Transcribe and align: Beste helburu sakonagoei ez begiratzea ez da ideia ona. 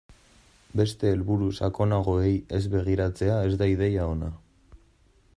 Beste 0.79 1.09
helburu 1.15 1.49
sakonagoei 1.67 2.31
ez 2.59 2.61
begiratzea 2.75 3.35
ez 3.51 3.55
da 3.63 3.67
ideia 3.75 4.07
ona. 4.15 4.31